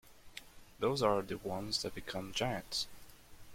[0.79, 2.87] Those are the ones that become giants.